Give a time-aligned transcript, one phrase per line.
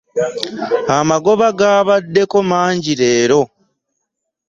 [0.97, 3.41] Amagoba gaabaddeko mangi leero.